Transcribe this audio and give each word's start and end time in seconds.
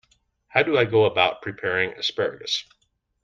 How 0.47 0.63
do 0.63 0.79
I 0.79 0.85
go 0.85 1.05
about 1.05 1.43
preparing 1.43 1.91
asparagus? 1.91 2.65